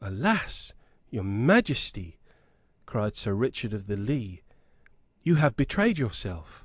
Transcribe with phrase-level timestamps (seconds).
[0.00, 0.72] "Alas,
[1.10, 2.18] your majesty,"
[2.86, 4.92] cried Sir Richard of the Lee, springing up;
[5.24, 6.64] "you have betrayed yourself."